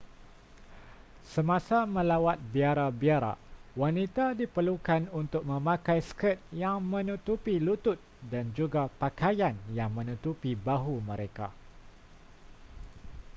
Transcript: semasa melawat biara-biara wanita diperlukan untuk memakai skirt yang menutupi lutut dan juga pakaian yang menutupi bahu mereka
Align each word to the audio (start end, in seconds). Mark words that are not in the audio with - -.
semasa 1.33 1.79
melawat 1.95 2.37
biara-biara 2.53 3.33
wanita 3.81 4.25
diperlukan 4.39 5.01
untuk 5.21 5.43
memakai 5.51 5.99
skirt 6.09 6.39
yang 6.63 6.77
menutupi 6.93 7.55
lutut 7.67 7.97
dan 8.31 8.45
juga 8.57 8.83
pakaian 9.01 9.53
yang 9.77 9.89
menutupi 9.97 10.51
bahu 10.67 10.95
mereka 11.09 11.47